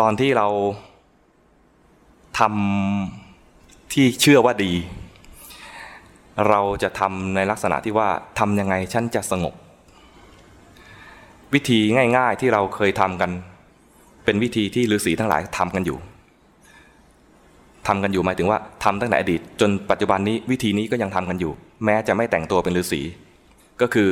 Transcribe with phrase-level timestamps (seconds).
[0.00, 0.48] ตอนที่เรา
[2.38, 4.72] ทำที่เชื่อว่าดี
[6.48, 8.08] เราจะทำในลักษณะที่ว่า
[8.38, 9.54] ทำยังไงฉันจะสงบ
[11.54, 11.78] วิธี
[12.16, 13.30] ง่ายๆที่เราเคยทำกัน
[14.24, 15.98] เป็นวิธีที่ฤาษีทั้งหลายทำกันอยู่
[17.86, 21.52] ทำกันอยู่หมายถึงว่าทำตั้งแต่อดีต จนปัจจุบันนี้วิธีนี้ก็ยังทำกันอยู่
[21.84, 23.00] แม้จะไม่แต่งตัวเป็นฤาษี
[23.80, 24.08] ก็คือ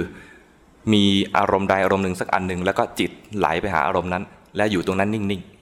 [0.92, 1.04] มี
[1.36, 4.22] อารมณ์ใดอารมณ์หนึ่งสักอันหนึ่งแล้วก็จิตไหลไปหาอารมณ์นั้น
[4.56, 5.57] และอยู่ตรงนั้นนิ่งๆ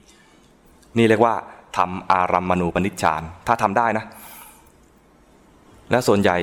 [0.97, 1.35] นี่เรียกว่า
[1.77, 4.05] ทำอารัมมณูปนิชฌาน ถ้าทำได้นะ
[5.91, 6.37] และส่วนใหญ่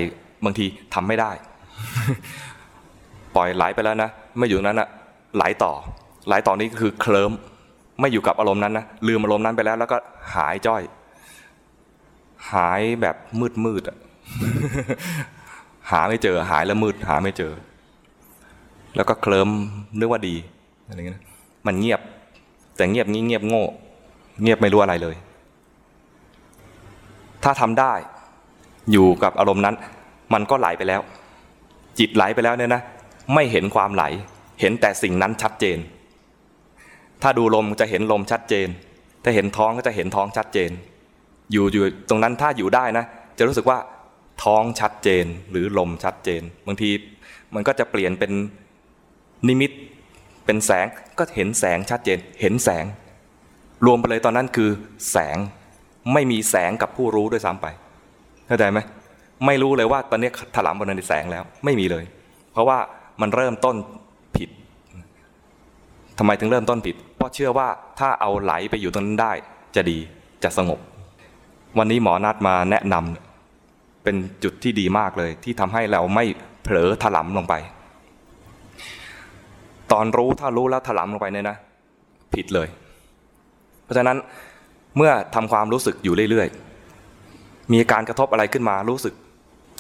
[0.45, 1.31] บางทีทำไม่ได้
[3.37, 4.89] ปล่อยไหลไปแล้วนะ ไม่อยู่นั้นนะ
[5.37, 5.73] ไหลต่อ
[6.27, 7.33] ไหลต่อนี้ก็คือเคลิ้ม
[8.01, 9.97] ไม่อยู่กับอารมณ์นั้นนะ ลืมอารมณ์นั้นไปแล้ว แล้วก็
[10.35, 10.83] หายจ้อย
[12.53, 13.97] หายแบบมืดมืดอะ
[15.91, 17.53] หาไม่เจอ หายแล้วมืด หาไม่เจอ
[18.97, 19.51] แล้วก็เคลิ้ม
[19.99, 20.35] นึกว่าดี
[20.87, 21.23] อะไรเงี้ย
[21.67, 22.01] มันเงียบ
[22.77, 23.65] แต่เงียบงี้เงียบโง่
[24.43, 25.17] เงียบไม่รู้อะไรเลย
[27.45, 27.93] ถ้าทำได้
[28.93, 29.77] อยู่กับอารมณ์นั้น
[30.33, 31.01] มันก็ไหลไปแล้ว
[31.99, 32.83] จิตไหลไปแล้วเนี่ยนะ
[33.35, 34.05] ไม่เห็นความไหล
[34.61, 35.79] เห็นแต่สิ่งนั้นชัดเจน
[37.23, 38.69] ถ้าดูลมจะเห็นลมชัดเจน
[39.23, 40.71] ถ้าเห็นท้องก็จะเห็นท้องชัดเจน
[41.53, 43.05] อยู่อยู่ตรงนั้นถ้าอยู่ได้นะ
[43.39, 43.79] จะรู้สึกว่า
[44.45, 46.91] ท้องชัดเจนหรือลมชัดเจน บางที
[47.55, 48.33] มันก็จะเปลี่ยนเป็น
[49.49, 49.71] นิมิต
[50.45, 50.87] เป็นแสง
[51.19, 52.85] ก็เห็นแสงชัดเจน เห็นแสง
[53.87, 54.71] รวมไปเลยตอนนั้นคือ
[55.11, 55.39] แสง
[56.13, 57.67] ไม่มีแสงกับผู้รู้ด้วยซ้ำไป
[58.47, 58.79] เข้าใจไหม
[59.47, 62.05] ไม่รู้เลยว่าตอนนี้ถลำบนในแสงแล้วไม่มีเลย
[62.53, 62.79] เพราะว่า
[63.21, 63.77] มันเริ่มต้น
[64.37, 64.51] ผิด
[66.19, 69.33] ทำไมถึงเริ่มต้นผิด เพราะเชื่อว่าถ้าเอาไหลไปอยู่ตรงนั้นได้
[69.77, 69.99] จะดี
[70.45, 70.79] จะสงบ
[71.79, 76.25] วันนี้หมอนัดมาแนะนำเป็นจุดที่ดีมากเลย ที่ทำให้เราไม่
[76.63, 77.55] เผลอถลำลงไป
[79.93, 81.57] ตอนรู้ถ้ารู้แล้วถลำลงไปเนี่ยนะ
[82.35, 82.69] ผิดเลย
[83.85, 84.17] เพราะฉะนั้น
[84.97, 89.15] เมื่อทำความรู้สึกอยู่เรื่อยๆ มีการกระทบอะไรขึ้นมารู้สึก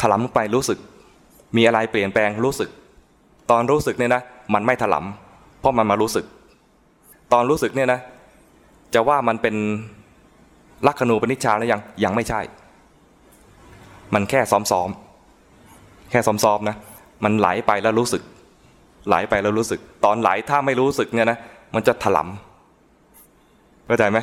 [0.00, 0.78] ถลำลงไปรู้สึก
[1.56, 2.70] มีอะไรเปลี่ยนแปลงรู้สึก
[3.50, 4.22] ตอนรู้สึกเนี่ยนะ
[4.54, 6.24] มันไม่ถลำเพราะมันมารู้สึก
[7.32, 8.00] ตอนรู้สึกเนี่ยนะ
[8.94, 9.54] จะว่ามันเป็น
[10.86, 12.40] ลักขณูปนิชฌานหรือยังยังไม่ใช่
[14.14, 16.76] มันแค่ซ้อมๆ แค่ซ้อมๆนะ
[17.24, 18.22] มันไหลไปแล้วรู้สึก
[19.08, 21.38] ไหลไปแล้วรู้สึก ตอนไหลถ้าไม่รู้สึกเนี่ยนะ
[21.74, 22.53] มันจะถลำ
[23.86, 24.18] เข้าใจไหม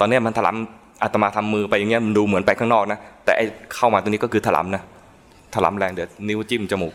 [0.00, 3.40] ตอนนี้มันถลำอาตมาทำมือไปอย่างเงี้ยมันดูเหมือนไปข้างนอกนะแต่ไอ
[3.74, 4.82] เข้ามาตรงนี้ก็คือถลำนะ
[5.54, 6.94] ถลำแรงเดี๋ยวนิ้วจิ้มจมูก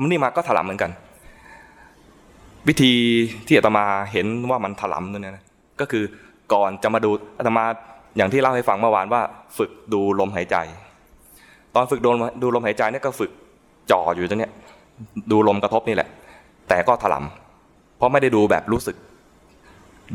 [0.00, 0.90] มนี่มาก็ถลำเหมือนกัน
[2.68, 2.92] วิธี
[3.46, 5.44] ที่อาตมาเห็นว่ามันถลำนั่นนะ
[5.80, 6.04] ก็คือ
[6.52, 7.64] ก่อนจะมาดูอาตมา
[8.16, 9.22] อย่างที่เล่าให้ฟังเมื่อวานว่า
[9.58, 10.56] ฝึกดูลมหายใจ
[11.74, 12.08] ตอนฝึกดู
[12.42, 13.30] ดูลมหายใจเนี่ยก็ฝึก
[13.90, 14.52] จ่ออยู่ตรงเนี้ย
[15.30, 16.08] ดูลมกระทบนี่แหละ
[16.68, 18.96] แต่ก็ถลำเพราะไม่ได้ดูแบบรู้สึก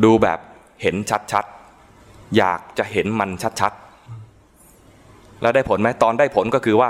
[0.04, 0.40] ดูแบบ
[0.82, 0.96] เห็น
[1.32, 3.30] ชัดๆ อยากจะเห็นมัน
[3.62, 6.90] ชัดๆ แล้วได้ผลไหมตอนได้ผลก็คือว่า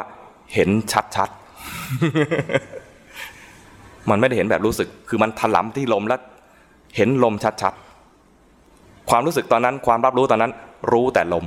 [0.54, 0.70] เห็น
[1.16, 6.20] ชัดๆ มันไม่ได้เห็นแบบรู้สึก คือมันถลำที่ลมแล้ว
[6.96, 10.52] เห็นลมชัดๆ ความรู้สึกตอนนั้นความรับรู้ตอนนั้น
[10.92, 11.46] รู้แต่ลม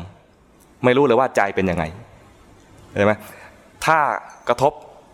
[0.85, 1.85] ไม่รู้เลยว่าใจเป็นยังไง
[2.97, 3.13] ใช่ไหม
[3.85, 3.99] ถ้า
[4.49, 4.73] กระทบ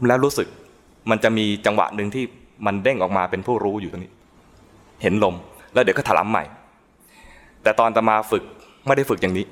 [0.09, 0.49] แล้วรู้สึก
[1.11, 2.25] มันจะมีจังหวะหนึ่งที่
[2.67, 4.13] มันเด้งออกมาเป็นผู้รู้อยู่ตรงนี้
[5.03, 5.35] เห็นลม
[5.75, 6.45] แล้วเดี๋ยวก็ถลำใหม่
[7.63, 8.43] แต่ตอนตมาฝึก
[8.87, 9.47] ไม่ได้ฝึกอย่างนี้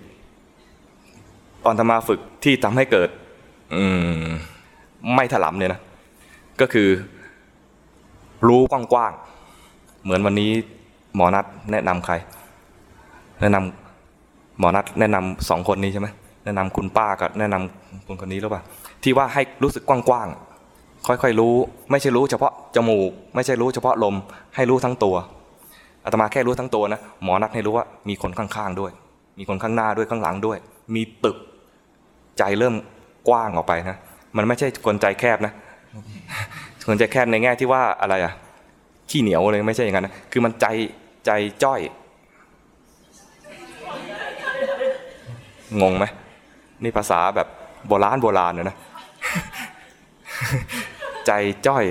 [1.64, 3.08] ตอนตมาฝึกที่ทำให้เกิด
[3.74, 3.84] อื
[4.24, 4.28] ม
[5.14, 5.80] ไม่ถลำเนี่ยนะ
[6.60, 6.88] ก็คือ
[8.48, 10.50] รู้กว้างๆเหมือนวันนี้
[11.14, 12.14] หมอนัดแนะนำใคร
[13.40, 16.08] แนะนำหมอนัดแนะนำสองคนนี้ใช่ไหม
[16.44, 18.62] แนะนำคุณป้ากับแนะนำคนคนนี้หรือเปล่า
[19.02, 21.54] ที่ว่าให้รู้สึกกว้างๆค่อยๆรู้
[21.90, 24.14] ไม่ใช่รู้เฉพาะจมูก ไม่ใช่รู้เฉพาะลม
[24.56, 25.16] ให้รู้ทั้งตัว
[26.04, 28.92] อาตมาแค่รู้ทั้งตัวนะหมอนัดให้รู้ว่ามีคนข้างๆด้วย
[29.38, 30.58] มีคนข้างหน้าด้วยข้างหลังด้วย
[30.94, 31.36] มีตึก
[32.38, 32.74] ใจเริ่ม
[33.28, 33.98] กว้างออกไปนะ
[34.36, 35.52] มันไม่ใช่คนใจแคบนะ
[36.88, 38.32] คนใจแคบในแง่ที่ว่าอะไรอะ
[39.10, 40.66] ขี้เหนียวเลยไม่ใช่อย่างนั้นนะคือมันใจ
[41.26, 41.30] ใจ
[41.64, 41.80] จ้อย
[45.82, 46.04] งงไหม
[46.82, 47.48] นี่ภาษาแบบ
[47.88, 48.76] โบราณโบราณนะ
[51.26, 51.32] ใจ
[51.66, 51.84] จ้อย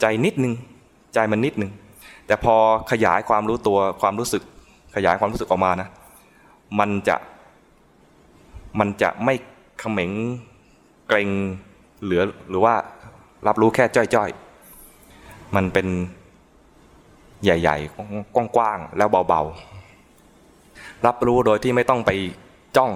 [0.00, 0.52] ใจนิดนึง
[1.14, 1.70] ใจมันนิดนึง
[2.30, 2.56] แต่พอ
[2.90, 4.42] ขยายความรู้ตัวความรู้สึก
[4.96, 5.88] ขยายความรู้สึกออกมานะ
[6.78, 7.16] มันจะ
[8.78, 9.34] มันจะไม่
[9.80, 10.10] เขม็ง
[11.08, 11.30] เกรง
[12.02, 12.74] เหลือหรือว่า
[13.46, 15.86] รับรู้แค่จ้อยๆ มันเป็น
[17.44, 22.10] ใหญ่ๆ กว้างๆ แล้วเบาๆ รับรู้โดยที่ไม่ต้องไป
[22.76, 22.92] จ้อง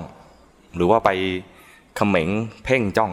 [0.75, 1.11] หรือว่าไป
[1.97, 2.29] เขม็ง
[2.65, 3.13] เพ่งจ้อง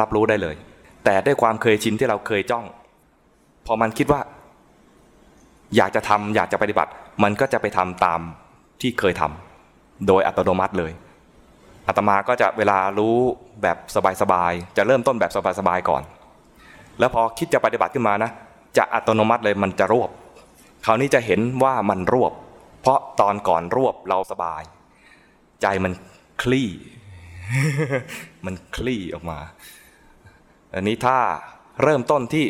[0.00, 0.56] รับรู้ได้เลย
[1.04, 2.64] แต่ด้วยความเคยชินที่เราเคยจ้อง
[3.66, 4.20] พอมันคิดว่า
[5.76, 6.90] อยากจะทำอยากจะปฏิบัติ
[7.22, 8.20] มันก็จะไปทำตาม
[8.80, 10.92] ที่เคยทำโดยอัตโนมัติเลย
[11.86, 13.16] อาตมาก็จะเวลารู้
[13.62, 13.76] แบบ
[14.22, 16.02] สบายๆจะเริ่มต้นแบบสบายๆก่อน
[16.98, 18.30] แล้วพอคิดจะปฏิบัติขึ้นมานะ
[18.76, 20.10] จะอัตโนมัติเลยมันจะรวบ
[20.84, 22.32] คราวนี้จะเห็นว่ามันรวบ
[22.80, 24.62] เพราะตอนก่อนรวบเราสบาย
[25.62, 25.92] ใจมัน
[26.42, 26.70] คลี่
[28.44, 29.38] มันคลี่ออกมา
[30.74, 31.18] อันนี้ถ้า
[31.82, 32.44] เริ่มต้นที่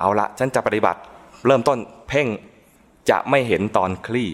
[0.00, 1.00] เอาละฉันจะปฏิบัติ
[1.46, 1.78] เริ่มต้น
[2.08, 2.26] เพ่ง
[3.10, 4.30] จะไม่เห็นตอนคลี่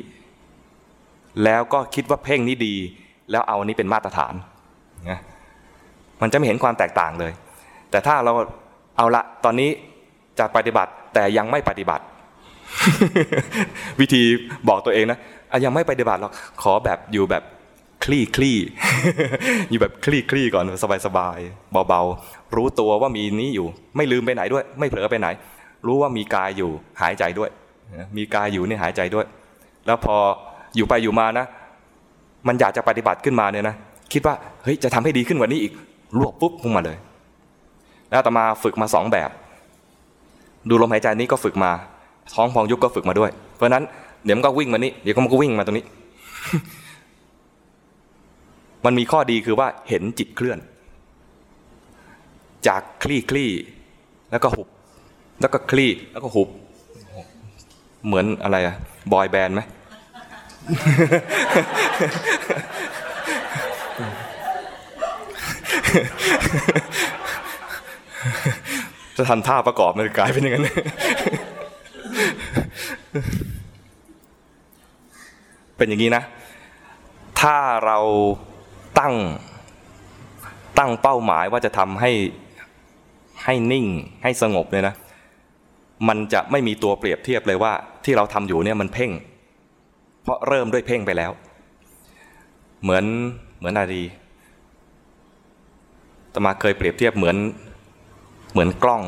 [1.44, 2.74] แล้วก็คิดว่าเพ่งนี้ดี
[3.30, 4.34] แล้วเอาอันนี้เป็นมาตรฐาน
[5.10, 5.20] นะ
[6.20, 7.32] มันจะไม่เห็นความแตกต่างเลย
[7.90, 8.32] แต่ถ้าเรา
[8.96, 9.70] เอาละตอนนี้
[10.38, 12.04] จะปฏิบัติแต่ยังไม่ปฏิบัติ
[14.00, 14.22] วิธี
[14.68, 16.32] บอกตัวเองนะะยังไม่ปฏิบัติหรอก
[16.62, 17.42] ขอแบบอยู่แบบ
[18.04, 18.58] คลี่คลี่
[19.70, 21.38] อยู่แบบคลี่คลี่ก่อนสบายสบาย
[21.88, 23.66] เบาๆ รู้ตัวว่ามีนี้อยู่
[23.96, 25.28] ไม่ลืมไปไหนด้วย ไม่เผลอไปไหน
[25.86, 26.70] รู้ว่ามีกายอยู่
[27.02, 27.50] หายใจด้วย
[28.16, 29.26] มีกายอยู่นี่หายใจด้วย
[29.86, 30.16] แล้วพอ
[30.76, 31.46] อยู่ไปอยู่มานะ
[32.48, 33.76] มันอยากจะปฏิบัติขึ้นมาเนี่ยนะ
[34.12, 35.72] คิดว่าเฮ้ยจะทำให้ดีขึ้นกว่านี้อีก
[36.18, 36.96] รวบปุ๊บพุ่งมาเลย
[38.10, 39.30] แล้วต่อมาฝึกมาสองแบบ
[40.68, 41.70] ดูลมหายใจนี้ก็ฝึกมา
[42.34, 43.84] ท้องพองยุบก็ฝึกมาด้วย เพราะนั้น
[44.24, 45.84] เดี๋ยวมันก็วิ่งมานี่เดี๋ยวมันก็วิ่งมาตรงนี้
[48.84, 50.58] มันมีข้อดีคือว่าเห็นจิตเคลื่อน
[52.66, 53.50] จากคลี่คลี่
[54.30, 54.68] แล้วก็หุบ
[55.40, 56.48] แล้วก็คลี่แล้วก็หุบ
[58.06, 58.74] เหมือนอะไรอะ
[59.12, 59.60] บอยแบนด์ไหม
[69.16, 70.68] จะทันท่าประกอบมันกลายเป็นอย่างนั้น
[75.76, 76.22] เป็นอย่างนี้นะ
[77.40, 77.56] ถ้า
[77.86, 77.98] เรา
[78.98, 79.14] ตั้ง
[80.78, 82.10] ตั้งเป้าหมายว่าจะทำให้
[83.44, 83.86] ให้นิ่ง
[84.22, 84.94] ให้สงบเลยนะ
[86.08, 87.72] มันจะไม่มีตัวเปรียบเทียบเลยว่า
[88.04, 89.10] ที่เราทำอยู่เนี่ยมันเพ่ง
[90.22, 91.30] เพราะเริ่มด้วยเพ่งไปแล้ว
[92.82, 93.04] เหมือน
[93.58, 94.04] เหมือนอะไรดี
[96.32, 97.36] ตมาเคยเปรียบเทียบเหมือน
[98.52, 99.02] เหมือนกล้อง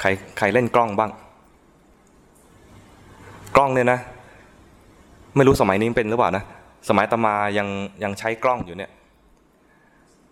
[0.00, 0.08] ใคร
[0.38, 1.10] ใครเล่นกล้องบ้าง
[3.56, 4.00] กล้องเนี่ยนะ
[5.36, 6.44] ไม่รู้สมัยนี้เป็นหรือเปล่านะ
[6.88, 7.68] สมัยอาตมายัง
[8.04, 8.90] ยังใช้กล้องอยู่เนี่ย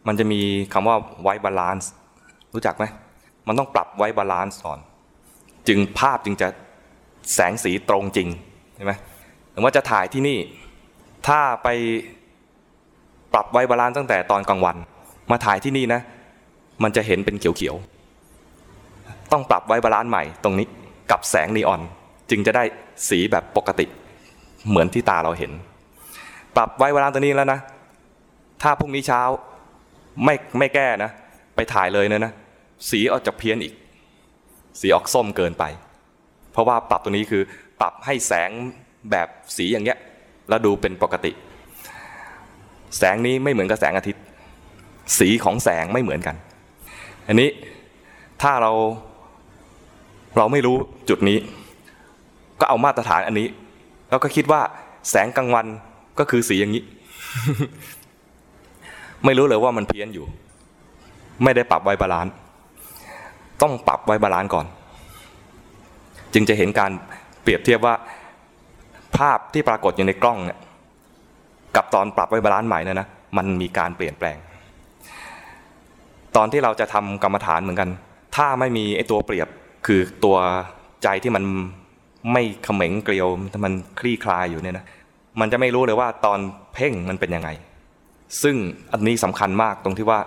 [0.07, 0.41] มันจะมี
[0.73, 1.91] คำว่า white balance
[2.55, 2.85] รู้จักไหม
[3.47, 4.79] มันต้องปรับ white balance ก่อน
[5.69, 6.49] จึงภาพจึงจะ
[7.35, 8.29] แสงสีตรงจริง
[8.77, 8.93] ใช่ไหม
[9.53, 10.39] หรือว่าจะถ่ายที่นี่
[11.27, 11.69] ถ้าไป
[13.33, 14.77] ปรับ white balance ตั้งแต่ตอนกลางวัน
[15.31, 16.01] มาถ่ายที่นี่นะ
[16.83, 20.67] มันจะเห็นเป็นเขียวๆ ต้องปรับ white balance ใหม่ตรงนี้
[21.11, 21.81] กับแสงนีออน
[22.31, 22.65] จึงจะได้
[23.09, 23.87] สีแบบปกติ
[24.69, 25.53] เหมือนที่ตาเราเห็น
[26.57, 27.61] ปรับ white balance ตัวนี้แล้วนะ
[28.63, 29.21] ถ้าพรุ่งนี้เช้า
[30.25, 31.11] ไม่ไม่แก้นะ
[31.55, 32.33] ไปถ่ายเลยนะนะ
[32.91, 33.75] สีออกจะเพี้ยนอีก
[34.81, 35.65] สีออกส้มเกินไป
[36.53, 37.43] เพราะว่าปรับตัวนี้คือ
[37.81, 38.51] ปรับให้แสง
[39.11, 39.99] แบบสีอย่างเงี้ย
[40.49, 41.33] แล้วดูเป็นปกติ
[42.99, 44.23] แสงนี้ไม่เหมือนกับแสงอาทิตย์
[45.19, 46.37] สีของแสงไม่เหมือนกัน
[47.29, 47.51] อันนี้
[48.43, 48.73] ถ้าเรา
[50.37, 50.77] เราไม่รู้
[51.09, 51.39] จุดนี้
[52.61, 53.49] ก็เอามาตรฐานอันนี้
[54.11, 54.61] แล้วก็คิดว่า
[55.11, 55.67] แสงกลางวัน
[56.19, 56.83] ก็คือสีอย่างนี้
[59.25, 60.27] ไม่รู้เลยว่ามันเพี้ยนอยู่
[61.43, 62.35] ไม่ได้ปรับ white balance
[63.63, 64.67] ต้องปรับ white balance ก่อน
[66.35, 66.91] จึงจะเห็นการ
[67.43, 67.95] เปรียบเทียบว่า
[69.17, 70.59] ภาพที่ปรากฏอยู่ในกล้องเนี่ย
[71.77, 74.37] กับตอนปรับ white balance ใหม่นะนะมันมีการเปลี่ยนแปลง
[76.37, 77.89] ตอนที่เราจะทำกรรมฐานเหมือนกัน
[78.37, 79.49] ถ้าไม่มีไอ้ตัวเปรียบ
[79.87, 80.37] คือตัว
[81.03, 81.43] ใจที่มัน
[82.33, 83.29] ไม่เขม็งเกลียว
[83.65, 84.85] มันคลี่คลายอยู่เนี่ยนะ
[85.41, 86.39] มันจะไม่รู้เลยว่าตอน
[86.75, 87.51] เพ่งมันเป็นยังไง
[88.43, 88.57] ซึ่ง
[88.93, 90.21] อันนี้สำคัญมากตรงที่ว่า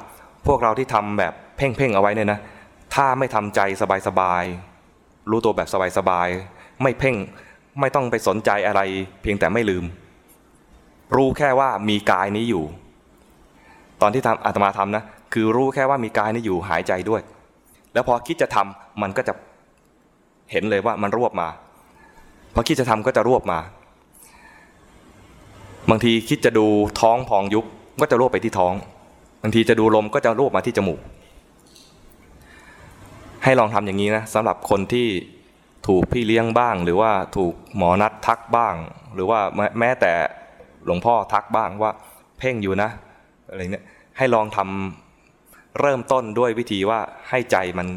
[0.47, 2.39] พวกเราที่ทำแบบเพ่งเพ่งเอาไว้เนี่ยนะ
[2.95, 3.59] ถ้าไม่ทำใจ
[4.07, 7.15] สบายๆ รู้ตัวแบบสบายๆ ไม่เพ่ง
[7.79, 8.81] ไม่ต้องไปสนใจอะไร
[9.21, 9.83] เพียงแต่ไม่ลืม
[11.15, 12.63] รู้แค่ว่ามีกายนี้อยู่
[14.01, 17.21] ตอนที่ทำอาตมาทำนะ คือรู้แค่ว่ามีกายนี้อยู่หายใจด้วย
[17.93, 19.33] แล้วพอคิดจะทำมันก็จะ
[20.51, 21.47] เห็นเลยว่ามันรวบมา
[22.53, 23.59] พอคิดจะทำก็จะรวบมา
[25.89, 26.65] บางทีคิดจะดู
[27.01, 27.65] ท้องพองยุบ
[28.01, 28.73] ก็จะรวบไปที่ท้อง
[29.43, 30.99] บางทีจะดูลมก็จะรวบมาที่จมูก
[33.47, 35.07] ให้ลองทำอย่างนี้นะสำหรับคนที่
[35.87, 38.75] ถูกพี่เลี้ยงบ้าง หรือว่าถูกหมอนัดทักบ้าง
[39.13, 39.39] หรือว่า
[39.79, 40.13] แม้แต่
[40.85, 41.91] หลวงพ่อทักบ้างว่า
[42.39, 42.89] เพ่งอยู่นะ
[43.49, 43.85] อะไรเนี่ย
[44.17, 46.99] ให้ลองทำเริ่มต้นด้วยวิธีว่า
[47.29, 47.87] ให้ใจมัน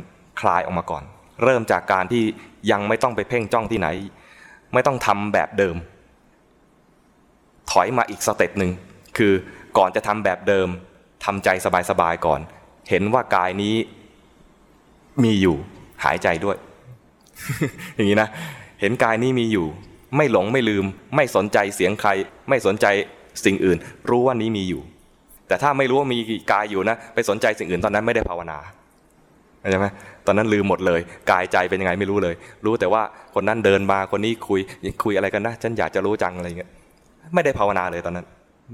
[0.40, 1.02] คลายออกมาก่อน
[1.44, 2.24] เริ่มจากการที่
[2.70, 3.88] ยังไม่ต้องไปเพ่งจ้องที่ไหน
[4.74, 5.76] ไม่ต้องทำแบบเดิม
[7.70, 8.70] ถอยมาอีกสเต็ปหนึ่ง
[9.16, 9.32] คือ
[9.78, 10.68] ก่อนจะทำแบบเดิม
[11.24, 11.48] ทำใจ
[11.90, 12.40] สบายๆก่อน
[12.88, 13.74] เห็นว่ากายนี้
[15.24, 15.56] มีอยู่
[16.04, 16.56] หายใจด้วย
[17.94, 18.28] อย่างนี้นะ
[18.80, 19.66] เห็นกายนี้มีอยู่
[20.16, 20.84] ไม่หลงไม่ลืม
[21.16, 22.10] ไม่สนใจเสียงใคร
[22.48, 22.86] ไม่สนใจ
[23.44, 23.78] สิ่งอื่น
[24.10, 24.82] รู้ว่านี้มีอยู่
[25.48, 26.18] แต่ถ้าไม่รู้ว่ามี
[26.52, 28.58] กายอยู่นะ ไปสนใจสิ่งอื่นตอนนั้นไม่ได้ภาวนา
[29.70, 29.86] ใช่ไหม
[30.26, 32.34] ตอนนั้นลืมหมดเลย กายใจเป็นยังไงไม่รู้เลย
[32.64, 33.02] รู้แต่ว่า
[33.34, 34.60] คนนั้นเดินมาคนนี้คุย
[35.04, 36.70] คุยอะไรกันนะฉันอยากจะรู้จังอะไรเงี้ย
[37.34, 38.26] ไม่ได้ภาวนาเลยตอนนั้น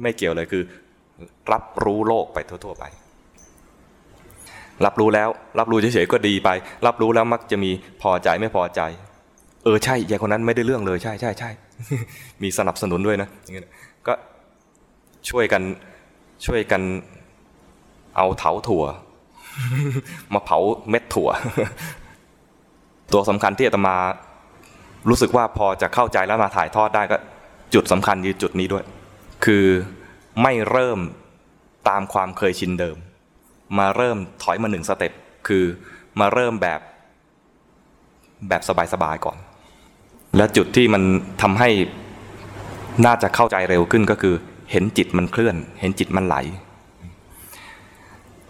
[0.03, 0.63] ไม่เกี่ยวเลยคือ
[1.53, 2.85] รับรู้โลกไปทั่ว ๆ ไป
[4.85, 5.29] รับรู้แล้ว
[5.59, 6.49] รับรู้เฉยๆก็ดีไป
[6.87, 7.71] รับรู้แล้วมักจะมี
[8.03, 8.81] พอใจไม่พอใจ
[9.65, 11.51] เออใช่ยายคนนั้นไม่ได้เรื่องเลยใช่ใช่ใช่
[12.43, 13.65] มีสนับสนุนด้วยนะอย่างเงี้ย
[14.07, 14.13] ก็
[15.31, 15.63] ช่วยกัน
[16.47, 16.83] ช่วยกัน
[18.17, 18.85] เอาเถาถั่ว
[20.35, 20.59] มาเผา
[20.91, 21.29] เม็ดถั่ว
[23.13, 23.97] ตัวสำคัญที่อาตมา
[25.09, 27.17] รู้สึกว่าพอจะเข้าใจแล้วมาถ่ายทอดได้ก็
[27.75, 28.85] จุดสำคัญคือจุดนี้ด้วย
[29.45, 29.67] คือ
[30.43, 30.99] ไม่เริ่ม
[31.89, 32.97] ตามความเคยชินเดิม
[33.79, 35.13] มาเริ่มถอยมาหนึ่งสเต็ป
[35.49, 35.65] คือ
[36.21, 36.81] มาเริ่มแบบ
[38.49, 39.37] แบบสบายๆก่อน
[40.37, 41.03] และจุดที่มัน
[41.43, 41.71] ทำให้
[43.07, 44.35] น่าจะเข้าใจเร็วขึ้นก็คือ
[44.71, 46.37] เห็นจิตมันเคลื่อน เห็นจิตมันไหล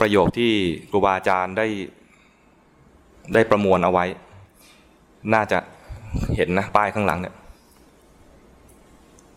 [0.01, 0.53] ประโยคที่
[0.91, 1.67] ครูบาอาจารย์ได้
[3.35, 4.05] ได้ประมวลเอาไว้
[5.35, 5.59] น่าจะ
[6.37, 7.35] เห็นนะป้ายข้างหลังเนี่ย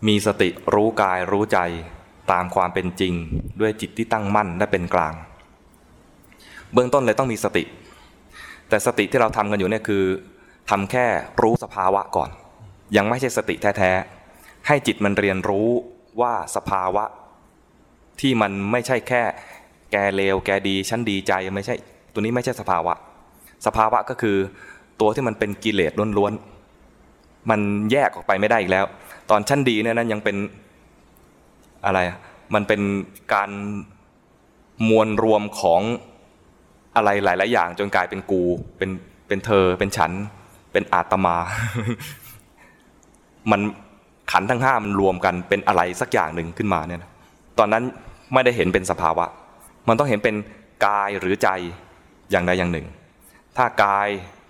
[0.08, 1.60] มีสติรู้กายรู้ใจ
[2.32, 3.14] ตามความเป็นจริง
[3.62, 5.14] ด้วยจิตที่ตั้งมั่นและเป็นกลาง
[6.74, 7.64] เบื้องต้นเลยต้องมีสติ
[8.70, 10.04] แต่สติที่เราทำกันอยู่เนี่ยคือ
[10.70, 11.06] ทำแค่
[11.42, 12.30] รู้สภาวะก่อน
[12.98, 15.68] ยังไม่ใช่สติแท้ๆให้จิตมันเรียนรู้
[16.22, 17.04] ว่าสภาวะ
[18.22, 19.24] ที่มันไม่ใช่แค่
[19.92, 21.76] แกเลวแกดีฉันดีใจไม่ใช่
[22.14, 22.94] ตัวนี้ไม่ใช่สภาวะ
[23.66, 24.38] สภาวะก็คือ
[25.00, 27.60] ตัวที่มันเป็นกิเลสล้วนๆมัน
[27.92, 28.86] แยกออกไปไม่ได้อีกแล้ว
[29.30, 30.38] ตอนชั้นดีเนี่ยนั้นยังเป็น
[31.86, 32.00] อะไร
[32.54, 32.82] มันเป็น
[33.34, 33.50] การ
[34.90, 35.82] มวลรวมของ
[36.98, 38.44] อะไรหลาย ๆ อย่างจนกลายเป็นกู
[38.77, 38.89] เป็น
[39.27, 40.12] เป็นเธอ เป็นฉัน
[40.72, 41.38] เป็นอาตมา
[43.51, 43.62] มัน
[44.32, 47.12] ขันทั้งห้ามันรวมกันเป็นอะไรสักอย่างหนึ่งขึ้นมาเนี่ยนะ
[47.60, 47.84] ตอนนั้น
[48.34, 49.25] ไม่ได้เห็นเป็นสภาวะ
[49.88, 50.36] มันต้องเห็นเป็น
[50.86, 51.50] กายหรือใจ
[52.32, 52.88] อย่างใดอย่างหนึ่ง
[53.58, 54.08] ถ้ากาย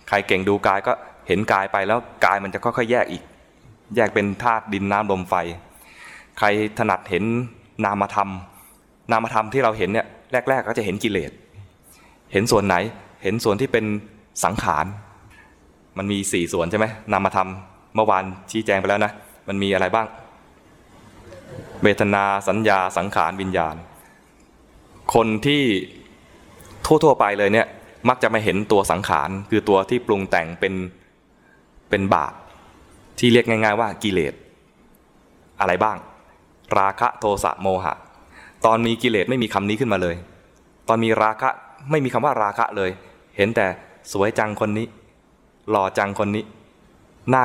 [0.08, 0.92] ใครเก่งดูกายก็
[1.28, 3.24] เห็นกายไปแล้วกายมันจะค่อยๆแยกอีก
[3.96, 5.36] แยกเป็นธาตุดินน้ำลมไฟ
[6.38, 6.48] ใคร
[6.80, 7.24] ถนัดเห็น
[7.86, 8.30] นามธรรม
[9.12, 10.08] นามธรรมที่เราเห็นเนี่ย
[10.50, 11.32] แรก ๆ ก็จะเห็นกิเลส
[12.32, 12.76] เห็นส่วนไหน
[13.24, 13.86] เห็นส่วนที่เป็น
[14.44, 14.86] สังขาร
[15.98, 17.50] มันมีสี่ส่วนใช่ไหมนามธรรม
[17.96, 19.12] เมื่อวานชี้แจงไปแล้วนะ
[19.48, 20.08] มันมีอะไรบ้าง
[21.84, 23.76] เวทนาสัญญาสังขารวิญญาณ
[25.14, 25.64] คนที่
[26.86, 27.68] ทั่วๆไปเลยเนี่ย
[28.10, 30.74] มักจะมาเห็นตัวสังขาร คือตัวที่ปรุงแต่งเป็น
[31.90, 32.34] เป็นบาป
[33.20, 34.34] ที่เรียกง่าย ๆ ว่ากิเลส
[35.60, 35.98] อะไรบ้าง
[36.78, 37.94] ราคะโทสะโมหะ
[38.66, 40.16] ตอนมีกิเลสไม่มีคำนี้ขึ้นมาเลย
[40.88, 41.50] ตอนมีราคะ
[41.90, 42.92] ไม่มีคำว่าราคะเลย
[43.38, 43.68] เห็นแต่
[44.12, 44.88] สวยจังคนนี้
[45.70, 46.44] หล่อจังคนนี้
[47.30, 47.44] หน้า